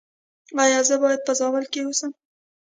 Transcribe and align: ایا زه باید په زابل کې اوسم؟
ایا 0.65 0.79
زه 0.87 0.95
باید 1.03 1.21
په 1.27 1.31
زابل 1.39 1.65
کې 1.71 1.79
اوسم؟ 1.85 2.11